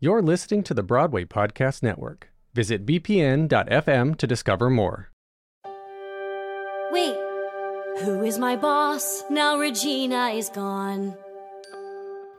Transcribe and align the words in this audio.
You're 0.00 0.22
listening 0.22 0.62
to 0.62 0.74
the 0.74 0.84
Broadway 0.84 1.24
Podcast 1.24 1.82
Network. 1.82 2.28
Visit 2.54 2.86
bpn.fm 2.86 4.16
to 4.16 4.26
discover 4.28 4.70
more. 4.70 5.10
Wait, 6.92 7.16
who 8.02 8.22
is 8.22 8.38
my 8.38 8.54
boss? 8.54 9.24
Now 9.28 9.58
Regina 9.58 10.28
is 10.28 10.50
gone. 10.50 11.16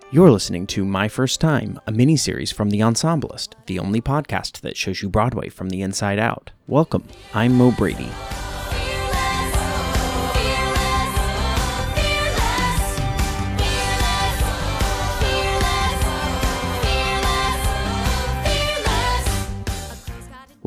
You're 0.10 0.32
listening 0.32 0.68
to 0.68 0.86
My 0.86 1.10
First 1.10 1.42
Time, 1.42 1.78
a 1.86 1.92
miniseries 1.92 2.54
from 2.54 2.70
The 2.70 2.80
Ensemblist, 2.80 3.56
the 3.66 3.80
only 3.80 4.00
podcast 4.00 4.62
that 4.62 4.78
shows 4.78 5.02
you 5.02 5.10
Broadway 5.10 5.50
from 5.50 5.68
the 5.70 5.82
inside 5.82 6.18
out. 6.18 6.52
Welcome, 6.68 7.04
I'm 7.34 7.56
Mo 7.56 7.72
Brady. 7.72 8.10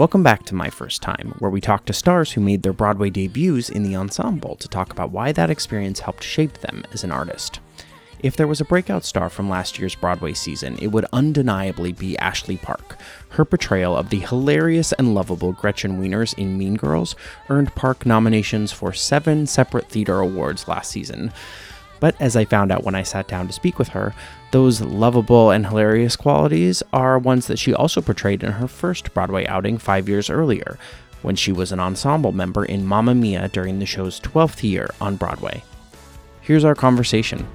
Welcome 0.02 0.24
back 0.24 0.42
to 0.46 0.56
My 0.56 0.68
First 0.68 1.00
Time, 1.00 1.36
where 1.38 1.48
we 1.48 1.60
talk 1.60 1.84
to 1.84 1.92
stars 1.92 2.32
who 2.32 2.40
made 2.40 2.64
their 2.64 2.72
Broadway 2.72 3.08
debuts 3.08 3.68
in 3.68 3.84
the 3.84 3.94
ensemble 3.94 4.56
to 4.56 4.66
talk 4.66 4.90
about 4.90 5.12
why 5.12 5.30
that 5.30 5.48
experience 5.48 6.00
helped 6.00 6.24
shape 6.24 6.54
them 6.54 6.82
as 6.92 7.04
an 7.04 7.12
artist. 7.12 7.60
If 8.18 8.36
there 8.36 8.48
was 8.48 8.60
a 8.60 8.64
breakout 8.64 9.04
star 9.04 9.30
from 9.30 9.48
last 9.48 9.78
year's 9.78 9.94
Broadway 9.94 10.32
season, 10.32 10.76
it 10.82 10.88
would 10.88 11.06
undeniably 11.12 11.92
be 11.92 12.18
Ashley 12.18 12.56
Park. 12.56 12.98
Her 13.28 13.44
portrayal 13.44 13.96
of 13.96 14.10
the 14.10 14.18
hilarious 14.18 14.92
and 14.94 15.14
lovable 15.14 15.52
Gretchen 15.52 16.02
Wieners 16.02 16.36
in 16.36 16.58
Mean 16.58 16.74
Girls 16.74 17.14
earned 17.48 17.72
Park 17.76 18.04
nominations 18.04 18.72
for 18.72 18.92
seven 18.92 19.46
separate 19.46 19.88
theater 19.88 20.18
awards 20.18 20.66
last 20.66 20.90
season. 20.90 21.32
But 22.02 22.20
as 22.20 22.34
I 22.34 22.44
found 22.44 22.72
out 22.72 22.82
when 22.82 22.96
I 22.96 23.04
sat 23.04 23.28
down 23.28 23.46
to 23.46 23.52
speak 23.52 23.78
with 23.78 23.90
her, 23.90 24.12
those 24.50 24.80
lovable 24.80 25.52
and 25.52 25.64
hilarious 25.64 26.16
qualities 26.16 26.82
are 26.92 27.16
ones 27.16 27.46
that 27.46 27.60
she 27.60 27.72
also 27.72 28.00
portrayed 28.00 28.42
in 28.42 28.50
her 28.50 28.66
first 28.66 29.14
Broadway 29.14 29.46
outing 29.46 29.78
five 29.78 30.08
years 30.08 30.28
earlier, 30.28 30.80
when 31.22 31.36
she 31.36 31.52
was 31.52 31.70
an 31.70 31.78
ensemble 31.78 32.32
member 32.32 32.64
in 32.64 32.84
Mamma 32.84 33.14
Mia 33.14 33.46
during 33.50 33.78
the 33.78 33.86
show's 33.86 34.18
12th 34.18 34.64
year 34.64 34.90
on 35.00 35.14
Broadway. 35.14 35.62
Here's 36.40 36.64
our 36.64 36.74
conversation. 36.74 37.46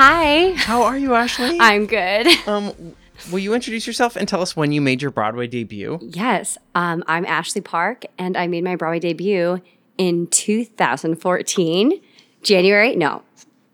Hi. 0.00 0.52
How 0.52 0.84
are 0.84 0.96
you, 0.96 1.14
Ashley? 1.14 1.58
I'm 1.60 1.86
good. 1.86 2.28
um, 2.46 2.94
will 3.32 3.40
you 3.40 3.52
introduce 3.52 3.84
yourself 3.84 4.14
and 4.14 4.28
tell 4.28 4.40
us 4.40 4.54
when 4.54 4.70
you 4.70 4.80
made 4.80 5.02
your 5.02 5.10
Broadway 5.10 5.48
debut? 5.48 5.98
Yes, 6.00 6.56
um, 6.76 7.02
I'm 7.08 7.26
Ashley 7.26 7.62
Park, 7.62 8.04
and 8.16 8.36
I 8.36 8.46
made 8.46 8.62
my 8.62 8.76
Broadway 8.76 9.00
debut 9.00 9.60
in 9.96 10.28
2014, 10.28 12.00
January, 12.44 12.94
no, 12.94 13.22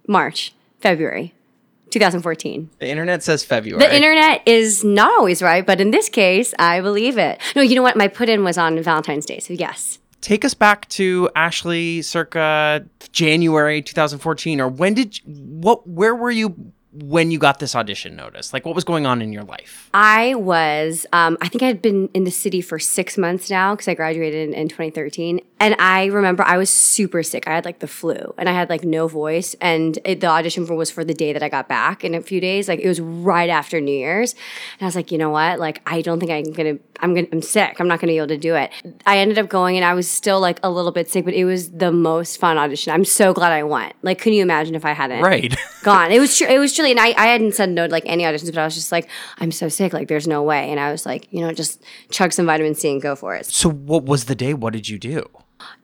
March, 0.08 0.54
February, 0.80 1.34
2014. 1.90 2.70
The 2.78 2.88
internet 2.88 3.22
says 3.22 3.44
February. 3.44 3.86
The 3.86 3.94
internet 3.94 4.48
is 4.48 4.82
not 4.82 5.12
always 5.18 5.42
right, 5.42 5.66
but 5.66 5.78
in 5.78 5.90
this 5.90 6.08
case, 6.08 6.54
I 6.58 6.80
believe 6.80 7.18
it. 7.18 7.38
No, 7.54 7.60
you 7.60 7.74
know 7.74 7.82
what? 7.82 7.98
My 7.98 8.08
put 8.08 8.30
in 8.30 8.44
was 8.44 8.56
on 8.56 8.82
Valentine's 8.82 9.26
Day, 9.26 9.40
so 9.40 9.52
yes. 9.52 9.98
Take 10.24 10.42
us 10.46 10.54
back 10.54 10.88
to 10.88 11.28
Ashley 11.36 12.00
circa 12.00 12.86
January 13.12 13.82
2014 13.82 14.58
or 14.58 14.68
when 14.68 14.94
did 14.94 15.20
what 15.26 15.86
where 15.86 16.14
were 16.14 16.30
you 16.30 16.72
when 16.94 17.30
you 17.30 17.38
got 17.38 17.58
this 17.58 17.74
audition 17.74 18.16
notice? 18.16 18.54
Like, 18.54 18.64
what 18.64 18.74
was 18.74 18.84
going 18.84 19.04
on 19.04 19.20
in 19.20 19.34
your 19.34 19.42
life? 19.42 19.90
I 19.92 20.34
was, 20.36 21.04
um, 21.12 21.36
I 21.40 21.48
think 21.48 21.62
I 21.62 21.66
had 21.66 21.82
been 21.82 22.08
in 22.14 22.24
the 22.24 22.30
city 22.30 22.62
for 22.62 22.78
six 22.78 23.18
months 23.18 23.50
now 23.50 23.74
because 23.74 23.86
I 23.86 23.92
graduated 23.92 24.48
in, 24.48 24.54
in 24.54 24.68
2013. 24.68 25.40
And 25.64 25.74
I 25.78 26.04
remember 26.06 26.42
I 26.42 26.58
was 26.58 26.68
super 26.68 27.22
sick. 27.22 27.48
I 27.48 27.54
had 27.54 27.64
like 27.64 27.78
the 27.78 27.86
flu 27.86 28.34
and 28.36 28.50
I 28.50 28.52
had 28.52 28.68
like 28.68 28.84
no 28.84 29.08
voice. 29.08 29.56
And 29.62 29.98
it, 30.04 30.20
the 30.20 30.26
audition 30.26 30.66
for 30.66 30.74
was 30.74 30.90
for 30.90 31.06
the 31.06 31.14
day 31.14 31.32
that 31.32 31.42
I 31.42 31.48
got 31.48 31.68
back 31.68 32.04
in 32.04 32.14
a 32.14 32.20
few 32.20 32.38
days. 32.38 32.68
Like 32.68 32.80
it 32.80 32.86
was 32.86 33.00
right 33.00 33.48
after 33.48 33.80
New 33.80 33.96
Year's. 33.96 34.34
And 34.34 34.82
I 34.82 34.84
was 34.84 34.94
like, 34.94 35.10
you 35.10 35.16
know 35.16 35.30
what? 35.30 35.58
Like, 35.58 35.80
I 35.86 36.02
don't 36.02 36.20
think 36.20 36.30
I'm 36.30 36.52
going 36.52 36.76
to, 36.76 36.84
I'm 37.00 37.14
going 37.14 37.24
to, 37.24 37.32
I'm 37.32 37.40
sick. 37.40 37.80
I'm 37.80 37.88
not 37.88 37.98
going 37.98 38.08
to 38.08 38.12
be 38.12 38.18
able 38.18 38.26
to 38.26 38.36
do 38.36 38.54
it. 38.56 38.72
I 39.06 39.16
ended 39.16 39.38
up 39.38 39.48
going 39.48 39.76
and 39.76 39.86
I 39.86 39.94
was 39.94 40.06
still 40.06 40.38
like 40.38 40.60
a 40.62 40.70
little 40.70 40.92
bit 40.92 41.10
sick, 41.10 41.24
but 41.24 41.32
it 41.32 41.46
was 41.46 41.70
the 41.70 41.90
most 41.90 42.36
fun 42.36 42.58
audition. 42.58 42.92
I'm 42.92 43.06
so 43.06 43.32
glad 43.32 43.52
I 43.52 43.62
went. 43.62 43.94
Like, 44.02 44.20
can 44.20 44.34
you 44.34 44.42
imagine 44.42 44.74
if 44.74 44.84
I 44.84 44.92
hadn't 44.92 45.22
right. 45.22 45.56
gone? 45.82 46.12
It 46.12 46.20
was, 46.20 46.36
tr- 46.36 46.44
it 46.44 46.58
was 46.58 46.74
truly, 46.74 46.90
and 46.90 47.00
I, 47.00 47.14
I 47.16 47.28
hadn't 47.28 47.54
said 47.54 47.70
no 47.70 47.86
to 47.86 47.90
like 47.90 48.04
any 48.04 48.24
auditions, 48.24 48.52
but 48.52 48.58
I 48.58 48.66
was 48.66 48.74
just 48.74 48.92
like, 48.92 49.08
I'm 49.38 49.50
so 49.50 49.70
sick. 49.70 49.94
Like, 49.94 50.08
there's 50.08 50.28
no 50.28 50.42
way. 50.42 50.70
And 50.70 50.78
I 50.78 50.92
was 50.92 51.06
like, 51.06 51.26
you 51.30 51.40
know, 51.40 51.54
just 51.54 51.82
chug 52.10 52.34
some 52.34 52.44
vitamin 52.44 52.74
C 52.74 52.90
and 52.90 53.00
go 53.00 53.16
for 53.16 53.34
it. 53.34 53.46
So, 53.46 53.70
what 53.70 54.04
was 54.04 54.26
the 54.26 54.34
day? 54.34 54.52
What 54.52 54.74
did 54.74 54.90
you 54.90 54.98
do? 54.98 55.26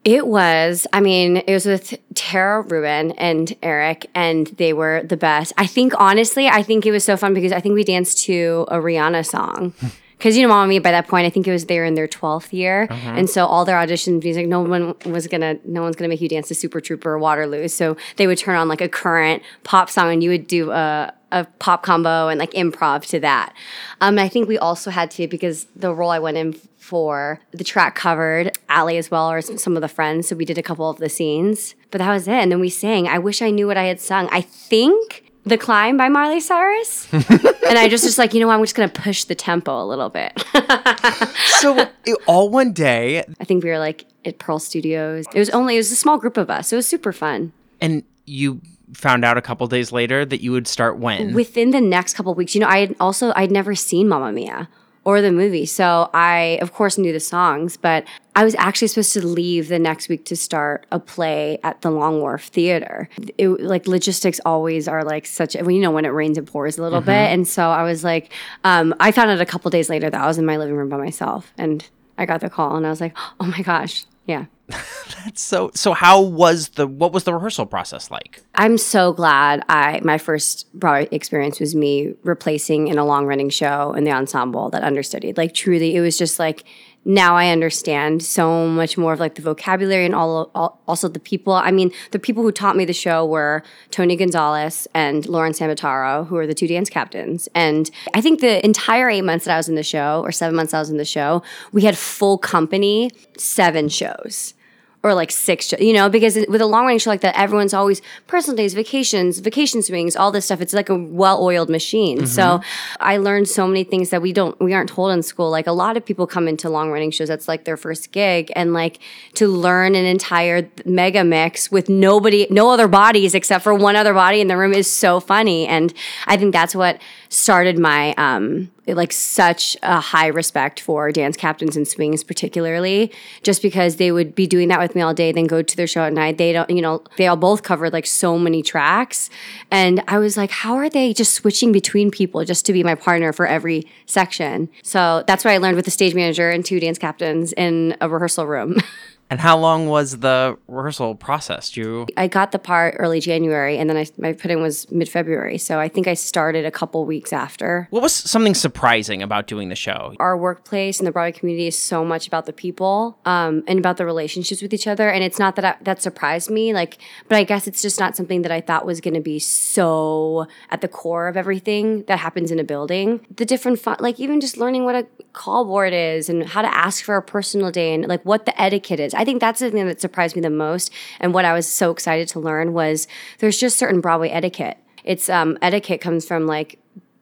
It 0.05 0.27
was, 0.27 0.87
I 0.93 1.01
mean, 1.01 1.39
it 1.39 1.53
was 1.53 1.67
with 1.67 1.95
Tara 2.15 2.63
Rubin 2.63 3.13
and 3.13 3.55
Eric, 3.63 4.07
and 4.15 4.47
they 4.47 4.73
were 4.73 5.03
the 5.03 5.17
best. 5.17 5.53
I 5.59 5.67
think, 5.67 5.93
honestly, 5.99 6.49
I 6.49 6.63
think 6.63 6.87
it 6.87 6.91
was 6.91 7.05
so 7.05 7.17
fun 7.17 7.35
because 7.35 7.53
I 7.53 7.61
think 7.61 7.75
we 7.75 7.85
danced 7.85 8.25
to 8.25 8.67
a 8.69 8.77
Rihanna 8.77 9.27
song. 9.27 9.75
Because, 10.21 10.37
you 10.37 10.43
know, 10.43 10.49
Mamma 10.51 10.69
Mia, 10.69 10.83
by 10.83 10.91
that 10.91 11.09
point, 11.09 11.27
I 11.27 11.31
think 11.31 11.49
it 11.49 11.51
was 11.51 11.65
they 11.65 11.79
were 11.79 11.87
in 11.87 11.95
their 11.95 12.07
12th 12.07 12.53
year. 12.53 12.87
Uh-huh. 12.91 13.11
And 13.17 13.31
so 13.31 13.47
all 13.47 13.65
their 13.65 13.79
audition 13.79 14.19
music, 14.19 14.47
no 14.47 14.61
one 14.61 14.95
was 15.07 15.27
going 15.27 15.41
to, 15.41 15.59
no 15.65 15.81
one's 15.81 15.97
going 15.97 16.11
to 16.11 16.13
make 16.13 16.21
you 16.21 16.29
dance 16.29 16.49
to 16.49 16.55
Super 16.55 16.79
Trooper 16.79 17.13
or 17.13 17.19
Waterloo. 17.19 17.69
So 17.69 17.97
they 18.17 18.27
would 18.27 18.37
turn 18.37 18.55
on 18.55 18.69
like 18.69 18.83
a 18.83 18.89
current 18.89 19.43
pop 19.65 19.89
song 19.89 20.13
and 20.13 20.23
you 20.23 20.29
would 20.29 20.47
do 20.47 20.73
a, 20.73 21.15
a 21.33 21.45
pop 21.59 21.83
combo 21.83 22.29
and 22.29 22.39
like 22.39 22.53
improv 22.53 23.07
to 23.07 23.21
that. 23.21 23.55
Um, 24.01 24.19
I 24.19 24.29
think 24.29 24.49
we 24.49 24.59
also 24.59 24.91
had 24.91 25.11
to, 25.13 25.29
because 25.29 25.67
the 25.77 25.95
role 25.95 26.11
I 26.11 26.19
went 26.19 26.37
in 26.37 26.55
for 26.79 27.41
the 27.53 27.63
track 27.63 27.95
covered 27.95 28.59
Allie 28.69 28.97
as 28.99 29.11
well, 29.11 29.31
or 29.31 29.41
some 29.43 29.77
of 29.77 29.83
the 29.83 29.89
friends. 29.89 30.29
So 30.29 30.37
we 30.37 30.45
did 30.45 30.59
a 30.59 30.63
couple 30.63 30.91
of 30.91 30.99
the 30.99 31.09
scenes, 31.09 31.75
but 31.91 31.99
that 31.99 32.11
was 32.11 32.27
it. 32.27 32.35
And 32.35 32.51
then 32.51 32.61
we 32.61 32.71
sang. 32.71 33.07
I 33.07 33.19
wish 33.19 33.43
I 33.43 33.51
knew 33.51 33.67
what 33.67 33.77
I 33.77 33.85
had 33.85 34.01
sung. 34.01 34.29
I 34.33 34.41
think 34.41 35.31
the 35.45 35.57
climb 35.57 35.97
by 35.97 36.09
Miley 36.09 36.41
Cyrus, 36.41 37.07
and 37.13 37.79
I 37.79 37.89
just 37.89 38.05
just 38.05 38.19
like 38.19 38.35
you 38.35 38.41
know 38.41 38.47
what? 38.47 38.55
I'm 38.55 38.63
just 38.63 38.75
gonna 38.75 38.89
push 38.89 39.25
the 39.25 39.35
tempo 39.35 39.83
a 39.83 39.87
little 39.87 40.09
bit. 40.09 40.33
so, 41.61 41.89
it, 42.05 42.19
all 42.27 42.51
one 42.51 42.73
day. 42.73 43.25
I 43.41 43.45
think 43.45 43.65
we 43.65 43.71
were 43.71 43.79
like 43.79 44.07
at 44.25 44.39
Pearl 44.39 44.59
Studios. 44.59 45.27
It 45.35 45.39
was 45.39 45.51
only 45.51 45.77
it 45.77 45.79
was 45.79 45.93
a 45.93 45.97
small 45.97 46.19
group 46.19 46.37
of 46.37 46.51
us. 46.51 46.73
It 46.73 46.77
was 46.77 46.87
super 46.87 47.13
fun. 47.13 47.53
And 47.81 48.03
you 48.27 48.61
found 48.95 49.25
out 49.25 49.37
a 49.39 49.43
couple 49.43 49.67
days 49.67 49.93
later 49.93 50.25
that 50.25 50.41
you 50.43 50.53
would 50.53 50.67
start 50.69 50.99
when 50.99 51.35
within 51.35 51.71
the 51.71 51.81
next 51.81 52.15
couple 52.15 52.35
weeks. 52.35 52.55
You 52.55 52.61
know, 52.63 52.69
I 52.69 52.79
had 52.81 52.97
also 53.01 53.33
I'd 53.37 53.51
never 53.51 53.75
seen 53.75 54.09
Mamma 54.09 54.33
Mia 54.33 54.69
or 55.03 55.23
the 55.23 55.33
movie. 55.33 55.65
So 55.65 56.11
I, 56.13 56.59
of 56.61 56.75
course, 56.75 56.99
knew 56.99 57.11
the 57.11 57.21
songs, 57.21 57.79
but 57.79 58.05
I 58.37 58.45
was 58.45 58.55
actually 58.57 58.89
supposed 58.89 59.15
to 59.15 59.27
leave 59.27 59.69
the 59.69 59.79
next 59.79 60.11
week 60.11 60.27
to 60.27 60.37
start 60.37 60.85
a 60.93 61.01
play 61.01 61.59
at 61.65 61.81
the 61.81 61.91
Long 61.91 62.21
Wharf 62.21 62.45
Theater. 62.45 63.09
It, 63.39 63.49
like 63.49 63.87
logistics 63.87 64.41
always 64.45 64.87
are 64.89 65.03
like 65.03 65.25
such, 65.25 65.55
well, 65.57 65.71
you 65.71 65.81
know, 65.81 65.91
when 65.91 66.05
it 66.05 66.11
rains, 66.11 66.37
it 66.37 66.45
pours 66.45 66.77
a 66.77 66.83
little 66.83 66.99
Mm-hmm. 67.01 67.07
bit. 67.07 67.33
And 67.33 67.49
so 67.49 67.71
I 67.71 67.83
was 67.83 68.05
like, 68.05 68.31
um, 68.63 68.95
I 69.01 69.11
found 69.11 69.31
out 69.31 69.41
a 69.41 69.47
couple 69.47 69.71
days 69.71 69.89
later 69.89 70.11
that 70.11 70.21
I 70.21 70.27
was 70.27 70.37
in 70.37 70.45
my 70.45 70.59
living 70.59 70.75
room 70.77 70.91
by 70.91 70.99
myself 70.99 71.51
and 71.57 71.89
I 72.19 72.27
got 72.27 72.43
the 72.43 72.51
call 72.51 72.77
and 72.77 72.87
I 72.87 72.91
was 72.91 73.01
like, 73.01 73.17
oh 73.41 73.47
my 73.47 73.63
gosh. 73.63 74.05
Yeah. 74.27 74.45
That's 75.25 75.43
so. 75.43 75.71
So, 75.75 75.93
how 75.93 76.21
was 76.21 76.71
the 76.71 76.87
what 76.87 77.13
was 77.13 77.25
the 77.25 77.35
rehearsal 77.35 77.67
process 77.67 78.11
like? 78.11 78.43
I'm 78.55 78.79
so 78.79 79.13
glad 79.13 79.65
I 79.69 80.01
my 80.03 80.19
first 80.19 80.73
Broadway 80.75 81.09
experience 81.11 81.61
was 81.61 81.75
me 81.75 82.15
replacing 82.23 82.89
in 82.89 82.99
a 82.99 83.05
long 83.05 83.27
running 83.27 83.51
show 83.51 83.93
in 83.93 84.05
the 84.05 84.13
ensemble 84.13 84.71
that 84.71 84.83
understudied. 84.83 85.37
Like 85.37 85.55
truly, 85.55 85.97
it 85.97 86.01
was 86.01 86.17
just 86.17 86.39
like 86.39 86.65
now 87.05 87.37
I 87.37 87.49
understand 87.49 88.23
so 88.23 88.67
much 88.67 88.99
more 88.99 89.13
of 89.15 89.21
like 89.21 89.35
the 89.35 89.43
vocabulary 89.43 90.05
and 90.05 90.15
all, 90.15 90.51
all 90.55 90.83
also 90.87 91.09
the 91.09 91.19
people. 91.19 91.55
I 91.55 91.71
mean, 91.71 91.93
the 92.11 92.19
people 92.19 92.43
who 92.43 92.53
taught 92.53 92.77
me 92.77 92.85
the 92.85 92.93
show 92.93 93.25
were 93.25 93.63
Tony 93.91 94.17
Gonzalez 94.17 94.87
and 94.93 95.27
Lauren 95.27 95.55
Sabataro, 95.55 96.25
who 96.25 96.37
are 96.37 96.47
the 96.47 96.55
two 96.55 96.67
dance 96.67 96.91
captains. 96.91 97.49
And 97.55 97.91
I 98.13 98.21
think 98.21 98.41
the 98.41 98.65
entire 98.65 99.09
eight 99.09 99.23
months 99.23 99.47
that 99.47 99.55
I 99.55 99.57
was 99.57 99.69
in 99.69 99.77
the 99.77 99.83
show, 99.83 100.21
or 100.23 100.33
seven 100.33 100.55
months 100.55 100.75
I 100.75 100.79
was 100.79 100.91
in 100.91 100.99
the 100.99 101.05
show, 101.05 101.43
we 101.73 101.83
had 101.83 101.97
full 101.97 102.37
company, 102.37 103.11
seven 103.39 103.89
shows 103.89 104.55
or 105.03 105.15
like 105.15 105.31
six, 105.31 105.67
show- 105.69 105.79
you 105.79 105.93
know, 105.95 106.11
because 106.11 106.37
with 106.49 106.61
a 106.61 106.67
long 106.67 106.85
running 106.85 106.99
show 106.99 107.09
like 107.09 107.23
that, 107.23 107.35
everyone's 107.39 107.73
always 107.73 108.03
personal 108.27 108.55
days, 108.57 108.75
vacations, 108.75 109.39
vacation 109.39 109.83
swings, 109.83 110.15
all 110.15 110.31
this 110.31 110.45
stuff. 110.45 110.61
It's 110.61 110.75
like 110.75 110.91
a 110.91 110.95
well 110.97 111.43
oiled 111.43 111.71
machine. 111.71 112.27
So 112.27 112.61
I 113.01 113.17
learned 113.17 113.49
so 113.49 113.67
many 113.67 113.83
things 113.83 114.11
that 114.11 114.21
we 114.21 114.33
don't, 114.33 114.61
we 114.61 114.75
aren't 114.75 114.91
told 114.91 115.13
in 115.13 115.23
school. 115.23 115.51
Like 115.51 115.67
a 115.67 115.73
lot 115.73 115.97
of 115.97 116.05
people 116.05 116.27
come 116.27 116.47
into 116.47 116.69
long 116.69 116.91
running 116.91 117.11
shows, 117.11 117.29
that's 117.29 117.49
like 117.49 117.65
their 117.65 117.79
first 117.79 118.13
gig. 118.13 118.53
And 118.55 118.75
like 118.75 118.99
to 119.35 119.49
learn 119.49 119.95
an 119.95 120.05
entire 120.05 120.69
mega 120.85 121.25
mix 121.25 121.71
with 121.71 121.89
nobody, 121.89 122.47
no 122.51 122.71
other 122.71 122.87
bodies 122.89 123.35
except 123.35 123.65
for 123.65 123.73
one 123.75 123.97
other 123.97 124.13
body 124.13 124.41
in 124.43 124.49
the 124.49 124.57
room 124.59 124.75
is 124.75 124.91
so 124.91 125.19
funny. 125.19 125.67
And 125.67 125.95
I 126.27 126.37
think 126.37 126.53
that's 126.53 126.75
what 126.75 127.01
started 127.31 127.79
my, 127.79 128.13
um, 128.19 128.71
like 128.95 129.13
such 129.13 129.77
a 129.83 130.01
high 130.01 130.27
respect 130.27 130.81
for 130.81 131.11
dance 131.13 131.37
captains 131.37 131.77
and 131.77 131.87
swings, 131.87 132.25
particularly, 132.25 133.13
just 133.43 133.63
because 133.63 133.97
they 133.97 134.13
would 134.13 134.35
be 134.35 134.47
doing 134.47 134.69
that 134.69 134.81
with 134.81 134.95
me 134.95 135.03
all 135.03 135.15
day, 135.15 135.33
then 135.33 135.47
go 135.47 135.63
to 135.63 135.77
their 135.77 135.87
show 135.87 136.03
at 136.03 136.13
night. 136.13 136.39
They 136.39 136.53
don't, 136.53 136.71
you 136.71 136.83
know, 136.83 137.03
they 137.17 137.27
all 137.27 137.37
both 137.37 137.63
covered 137.63 137.93
like 137.93 138.07
so 138.07 138.39
many 138.39 138.63
tracks. 138.63 139.31
And 139.71 140.03
I 140.09 140.19
was 140.19 140.37
like, 140.37 140.51
how 140.51 140.75
are 140.77 140.89
they 140.91 141.13
just 141.13 141.35
switching 141.35 141.73
between 141.73 142.11
people 142.11 142.45
just 142.45 142.67
to 142.67 142.73
be 142.73 142.83
my 142.83 142.95
partner 142.95 143.33
for 143.33 143.47
every 143.47 143.87
section? 144.07 144.69
So 144.83 145.25
that's 145.27 145.45
what 145.45 145.53
I 145.53 145.59
learned 145.59 145.77
with 145.77 145.85
the 145.85 145.91
stage 145.91 146.15
manager 146.15 146.51
and 146.51 146.65
two 146.65 146.81
dance 146.81 146.99
captains 146.99 147.53
in 147.53 147.97
a 148.01 148.09
rehearsal 148.09 148.47
room. 148.47 148.77
And 149.31 149.39
how 149.41 149.57
long 149.57 149.89
was 149.89 150.19
the 150.19 150.59
rehearsal 150.67 151.15
process? 151.15 151.71
Do 151.71 151.81
you 151.81 152.07
I 152.17 152.27
got 152.27 152.51
the 152.51 152.59
part 152.59 152.97
early 152.99 153.21
January, 153.21 153.79
and 153.79 153.89
then 153.89 153.97
I, 153.97 154.07
my 154.19 154.33
put 154.33 154.51
in 154.51 154.61
was 154.61 154.91
mid 154.91 155.09
February. 155.09 155.57
So 155.57 155.79
I 155.79 155.89
think 155.89 156.09
I 156.09 156.15
started 156.15 156.65
a 156.65 156.71
couple 156.71 157.05
weeks 157.05 157.33
after. 157.33 157.87
What 157.91 158.03
was 158.03 158.13
something 158.13 158.55
surprising 158.55 159.23
about 159.23 159.47
doing 159.47 159.69
the 159.69 159.77
show? 159.77 160.15
Our 160.19 160.37
workplace 160.37 160.99
and 160.99 161.07
the 161.07 161.13
Broadway 161.13 161.33
community 161.33 161.69
is 161.69 161.79
so 161.79 162.05
much 162.05 162.27
about 162.27 162.47
the 162.47 162.53
people 162.53 163.19
um, 163.25 163.63
and 163.69 163.79
about 163.79 163.99
the 163.99 164.05
relationships 164.05 164.63
with 164.63 164.75
each 164.75 164.89
other. 164.89 165.09
And 165.09 165.23
it's 165.23 165.39
not 165.39 165.55
that 165.57 165.65
I, 165.65 165.77
that 165.83 166.03
surprised 166.03 166.51
me, 166.51 166.75
like, 166.75 166.99
but 167.29 167.37
I 167.37 167.45
guess 167.45 167.69
it's 167.69 167.83
just 167.83 168.01
not 168.01 168.17
something 168.17 168.43
that 168.43 168.51
I 168.51 168.61
thought 168.61 168.85
was 168.85 169.01
going 169.01 169.15
to 169.15 169.21
be 169.21 169.39
so 169.39 170.49
at 170.71 170.81
the 170.81 170.89
core 170.89 171.29
of 171.29 171.37
everything 171.37 172.03
that 172.05 172.19
happens 172.19 172.51
in 172.51 172.59
a 172.59 172.65
building. 172.65 173.25
The 173.37 173.47
different, 173.47 173.79
fun, 173.79 173.97
like, 174.01 174.19
even 174.19 174.41
just 174.41 174.57
learning 174.57 174.85
what 174.85 174.97
a 174.97 175.07
call 175.33 175.65
board 175.65 175.93
is 175.93 176.29
and 176.29 176.45
how 176.45 176.63
to 176.63 176.75
ask 176.75 177.05
for 177.05 177.17
a 177.17 177.23
personal 177.23 177.71
day 177.71 177.95
and 177.95 178.07
like 178.09 178.23
what 178.25 178.47
the 178.47 178.61
etiquette 178.61 179.01
is. 179.01 179.15
I 179.21 179.25
think 179.27 179.43
that's 179.43 179.61
the 179.61 179.71
thing 179.71 179.87
that 179.87 180.01
surprised 180.01 180.35
me 180.35 180.41
the 180.41 180.49
most. 180.49 180.91
And 181.21 181.35
what 181.35 181.45
I 181.45 181.53
was 181.53 181.69
so 181.69 181.91
excited 181.91 182.27
to 182.29 182.41
learn 182.41 182.73
was 182.73 183.07
there's 183.39 183.59
just 183.59 183.77
certain 183.77 184.01
Broadway 184.01 184.31
etiquette. 184.31 184.79
It's 185.05 185.29
um, 185.29 185.59
etiquette 185.61 186.01
comes 186.01 186.27
from 186.27 186.47
like 186.47 186.79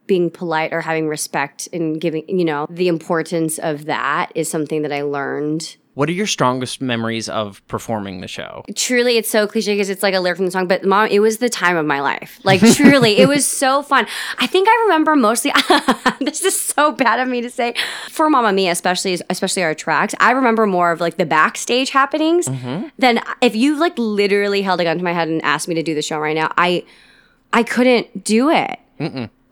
being 0.07 0.31
polite 0.31 0.71
or 0.71 0.79
having 0.79 1.09
respect 1.09 1.67
and 1.73 1.99
giving, 1.99 2.23
you 2.29 2.45
know, 2.45 2.67
the 2.69 2.87
importance 2.87 3.59
of 3.59 3.83
that 3.85 4.31
is 4.33 4.49
something 4.49 4.81
that 4.83 4.93
I 4.93 5.01
learned 5.01 5.75
What 5.99 6.07
are 6.07 6.13
your 6.13 6.27
strongest 6.27 6.79
memories 6.79 7.27
of 7.27 7.61
performing 7.67 8.21
the 8.21 8.29
show? 8.29 8.63
truly 8.73 9.17
it's 9.17 9.29
so 9.29 9.45
cliche 9.47 9.73
because 9.73 9.89
it's 9.89 10.01
like 10.01 10.13
a 10.13 10.21
lyric 10.21 10.37
from 10.37 10.45
the 10.45 10.51
song 10.51 10.65
but 10.65 10.85
mom 10.85 11.07
it 11.07 11.19
was 11.19 11.39
the 11.39 11.49
time 11.49 11.75
of 11.75 11.85
my 11.85 11.99
life. 11.99 12.39
Like 12.45 12.61
truly 12.75 13.17
it 13.17 13.27
was 13.27 13.45
so 13.45 13.83
fun. 13.83 14.07
I 14.37 14.47
think 14.47 14.69
i 14.69 14.83
remember 14.83 15.17
mostly 15.17 15.51
this 16.21 16.41
is 16.45 16.57
so 16.57 16.93
bad 16.93 17.19
of 17.19 17.27
me 17.27 17.41
to 17.41 17.49
say 17.49 17.73
for 18.09 18.29
Mamma 18.29 18.53
Mia 18.53 18.71
especially 18.71 19.19
especially 19.29 19.61
our 19.61 19.75
tracks 19.75 20.15
i 20.21 20.31
remember 20.31 20.65
more 20.65 20.93
of 20.93 21.01
like 21.01 21.17
the 21.17 21.25
backstage 21.25 21.89
happenings 21.89 22.47
mm-hmm. 22.47 22.87
than 22.97 23.19
if 23.41 23.53
you 23.53 23.77
like 23.77 23.97
literally 23.97 24.61
held 24.61 24.79
a 24.79 24.85
gun 24.85 24.97
to 24.97 25.03
my 25.03 25.11
head 25.11 25.27
and 25.27 25.43
asked 25.43 25.67
me 25.67 25.75
to 25.75 25.83
do 25.83 25.93
the 25.93 26.01
show 26.01 26.17
right 26.17 26.35
now 26.35 26.49
i 26.57 26.85
i 27.51 27.61
couldn't 27.61 28.23
do 28.23 28.49
it 28.49 28.79